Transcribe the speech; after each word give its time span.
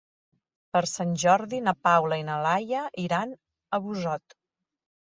Per 0.75 0.81
Sant 0.91 1.11
Jordi 1.25 1.59
na 1.67 1.75
Paula 1.89 2.19
i 2.23 2.25
na 2.33 2.41
Laia 2.49 2.83
iran 3.07 3.39
a 3.81 3.85
Busot. 3.89 4.39